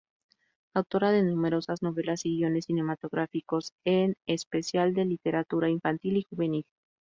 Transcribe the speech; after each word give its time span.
Autora 0.73 1.11
de 1.11 1.21
numerosas 1.21 1.83
novelas 1.83 2.25
y 2.25 2.35
guiones 2.37 2.65
cinematográficos, 2.65 3.73
en 3.85 4.15
especial 4.25 4.95
de 4.95 5.05
literatura 5.05 5.69
infantil 5.69 6.17
y 6.17 6.23
juvenil. 6.27 6.65